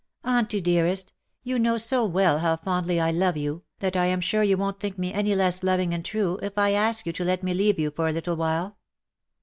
"Auntie, 0.39 0.61
dearest, 0.61 1.13
you 1.43 1.59
know 1.59 1.77
so 1.77 2.03
well 2.03 2.39
how 2.39 2.57
fondly 2.57 2.99
I 2.99 3.11
love 3.11 3.37
you, 3.37 3.61
that 3.81 3.95
I 3.95 4.07
am 4.07 4.19
sure 4.19 4.41
you 4.41 4.57
won't 4.57 4.79
think 4.79 4.97
me 4.97 5.13
any 5.13 5.35
less 5.35 5.61
loving 5.61 5.93
and 5.93 6.03
true, 6.03 6.39
if 6.41 6.57
I 6.57 6.71
ask 6.71 7.05
you 7.05 7.13
to 7.13 7.23
let 7.23 7.43
me 7.43 7.53
leave 7.53 7.77
you 7.77 7.91
for 7.91 8.07
a 8.07 8.11
little 8.11 8.35
while. 8.35 8.79